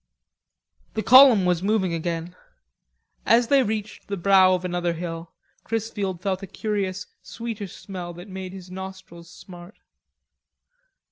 [0.95, 2.35] The column was moving again;
[3.23, 5.31] as they reached the brow of another hill
[5.63, 9.77] Chrisfield felt a curious sweetish smell that made his nostrils smart.